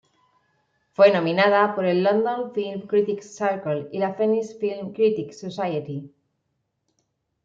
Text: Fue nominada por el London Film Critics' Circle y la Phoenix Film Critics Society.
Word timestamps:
Fue 0.93 1.11
nominada 1.13 1.75
por 1.75 1.85
el 1.85 2.01
London 2.03 2.53
Film 2.55 2.87
Critics' 2.87 3.35
Circle 3.35 3.87
y 3.91 3.99
la 3.99 4.15
Phoenix 4.15 4.57
Film 4.59 4.93
Critics 4.93 5.39
Society. 5.41 6.11